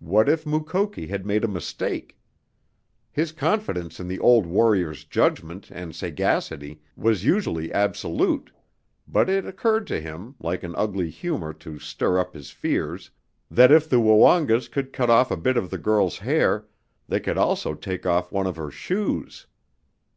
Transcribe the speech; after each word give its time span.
What 0.00 0.28
if 0.28 0.44
Mukoki 0.44 1.06
had 1.06 1.24
made 1.24 1.44
a 1.44 1.46
mistake? 1.46 2.18
His 3.12 3.30
confidence 3.30 4.00
in 4.00 4.08
the 4.08 4.18
old 4.18 4.46
warrior's 4.46 5.04
judgment 5.04 5.70
and 5.70 5.94
sagacity 5.94 6.80
was 6.96 7.24
usually 7.24 7.72
absolute, 7.72 8.50
but 9.06 9.30
it 9.30 9.46
occurred 9.46 9.86
to 9.86 10.00
him, 10.00 10.34
like 10.40 10.64
an 10.64 10.74
ugly 10.74 11.08
humor 11.08 11.52
to 11.52 11.78
stir 11.78 12.18
up 12.18 12.34
his 12.34 12.50
fears, 12.50 13.12
that 13.48 13.70
if 13.70 13.88
the 13.88 14.00
Woongas 14.00 14.66
could 14.68 14.92
cut 14.92 15.08
off 15.08 15.30
a 15.30 15.36
bit 15.36 15.56
of 15.56 15.70
the 15.70 15.78
girl's 15.78 16.18
hair 16.18 16.66
they 17.06 17.20
could 17.20 17.38
also 17.38 17.74
take 17.74 18.04
off 18.04 18.32
one 18.32 18.48
of 18.48 18.56
her 18.56 18.72
shoes! 18.72 19.46